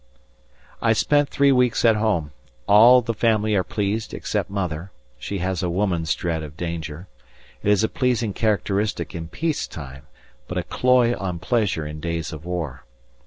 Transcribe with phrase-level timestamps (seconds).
[0.81, 2.31] _I spent three weeks at home,
[2.65, 4.89] all the family are pleased except mother;
[5.19, 7.07] she has a woman's dread of danger;
[7.61, 10.07] it is a pleasing characteristic in peace time,
[10.47, 12.83] but a cloy on pleasure in days of war.